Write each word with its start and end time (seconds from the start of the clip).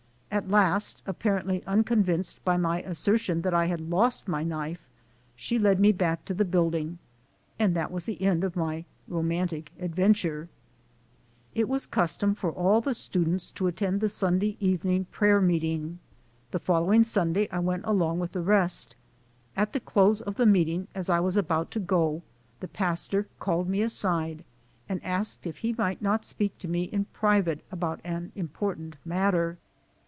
At 0.33 0.47
last, 0.47 1.01
apparently 1.05 1.61
unconvinced 1.65 2.41
by 2.45 2.55
my 2.55 2.81
assertion 2.83 3.41
that 3.41 3.53
I 3.53 3.65
had 3.65 3.81
lost 3.89 4.29
my 4.29 4.43
knife, 4.43 4.79
she 5.35 5.59
led 5.59 5.77
me 5.77 5.91
back 5.91 6.23
to 6.23 6.33
the 6.33 6.45
building, 6.45 6.99
and 7.59 7.75
that 7.75 7.91
was 7.91 8.05
the 8.05 8.21
end 8.21 8.45
of 8.45 8.55
my 8.55 8.85
romantic 9.09 9.73
adventure! 9.77 10.47
It 11.53 11.67
was 11.67 11.83
the 11.85 11.89
custom 11.89 12.33
for 12.33 12.49
all 12.49 12.79
the 12.79 12.93
students 12.93 13.51
to 13.51 13.67
attend 13.67 13.99
the 13.99 14.07
Sunday 14.07 14.55
evening 14.61 15.03
prayer 15.11 15.41
meeting. 15.41 15.99
The 16.51 16.59
following 16.59 17.03
Sunday 17.03 17.49
I 17.51 17.59
went 17.59 17.83
along 17.83 18.19
with 18.19 18.31
the 18.31 18.39
rest. 18.41 18.95
At 19.57 19.73
the 19.73 19.81
close 19.81 20.21
of 20.21 20.35
the 20.35 20.45
meeting 20.45 20.87
as 20.95 21.09
I 21.09 21.19
was 21.19 21.35
about 21.35 21.71
to 21.71 21.79
go 21.81 22.21
the 22.61 22.69
pastor 22.69 23.27
called 23.39 23.67
me 23.67 23.81
aside 23.81 24.45
and 24.87 25.03
asked 25.03 25.45
if 25.45 25.57
he 25.57 25.75
might 25.77 26.01
not 26.01 26.23
speak 26.23 26.57
to 26.59 26.69
me 26.69 26.83
in 26.83 27.03
private 27.11 27.59
about 27.69 27.99
an 28.05 28.31
important 28.33 28.95
matter. 29.03 29.57